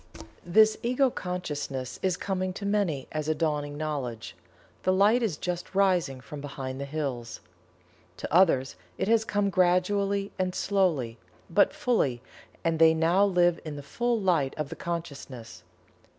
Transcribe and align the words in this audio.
This 0.43 0.79
Ego 0.81 1.11
Consciousness 1.11 1.99
is 2.01 2.17
coming 2.17 2.53
to 2.53 2.65
many 2.65 3.07
as 3.11 3.29
a 3.29 3.35
dawning 3.35 3.77
knowledge 3.77 4.35
the 4.81 4.91
light 4.91 5.21
is 5.21 5.37
just 5.37 5.75
rising 5.75 6.21
from 6.21 6.41
behind 6.41 6.81
the 6.81 6.85
hills. 6.85 7.39
To 8.17 8.33
others 8.33 8.75
it 8.97 9.07
has 9.07 9.23
come 9.23 9.51
gradually 9.51 10.31
and 10.39 10.55
slowly, 10.55 11.19
but 11.51 11.71
fully, 11.71 12.19
and 12.63 12.79
they 12.79 12.95
now 12.95 13.23
live 13.23 13.59
in 13.63 13.75
the 13.75 13.83
full 13.83 14.19
light 14.19 14.55
of 14.57 14.69
the 14.69 14.75
consciousness. 14.75 15.61